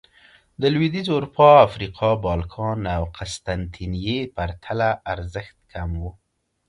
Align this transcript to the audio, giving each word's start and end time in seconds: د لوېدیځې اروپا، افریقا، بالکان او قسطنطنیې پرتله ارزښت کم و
د 0.61 0.63
لوېدیځې 0.73 1.11
اروپا، 1.15 1.47
افریقا، 1.67 2.09
بالکان 2.25 2.79
او 2.97 3.03
قسطنطنیې 3.17 4.19
پرتله 4.35 4.89
ارزښت 5.13 5.57
کم 5.71 5.91
و 6.01 6.03